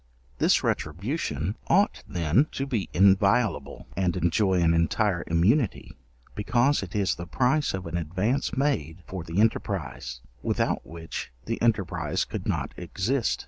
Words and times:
This 0.39 0.63
retribution 0.63 1.55
ought 1.67 2.03
then 2.07 2.47
to 2.53 2.65
be 2.65 2.89
inviolable, 2.91 3.85
and 3.95 4.17
enjoy 4.17 4.53
an 4.59 4.73
entire 4.73 5.23
immunity, 5.27 5.95
because 6.33 6.81
it 6.81 6.95
is 6.95 7.13
the 7.13 7.27
price 7.27 7.75
of 7.75 7.85
an 7.85 7.97
advance 7.97 8.57
made 8.57 9.03
for 9.05 9.23
the 9.23 9.39
enterprize, 9.39 10.21
without 10.41 10.87
which 10.87 11.31
the 11.45 11.61
enterprize 11.61 12.25
could 12.25 12.47
not 12.47 12.73
exist. 12.77 13.39